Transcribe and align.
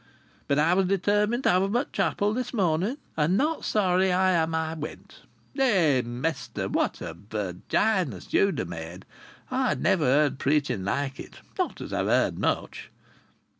But 0.47 0.57
I 0.57 0.73
was 0.73 0.87
determined 0.87 1.43
to 1.43 1.51
have 1.51 1.61
'em 1.61 1.75
at 1.75 1.93
chapel 1.93 2.33
this 2.33 2.55
morning. 2.55 2.97
And 3.15 3.37
not 3.37 3.63
sorry 3.63 4.11
I 4.11 4.31
am 4.31 4.55
I 4.55 4.73
went! 4.73 5.19
Eh, 5.55 6.01
mester, 6.03 6.67
what 6.67 7.01
a 7.01 7.13
Virginius 7.13 8.33
you'd 8.33 8.57
ha' 8.57 8.65
made! 8.65 9.05
I 9.51 9.75
never 9.75 10.05
heard 10.05 10.39
preaching 10.39 10.83
like 10.83 11.19
it 11.19 11.35
not 11.59 11.81
as 11.81 11.93
I've 11.93 12.07
heard 12.07 12.39
much!" 12.39 12.89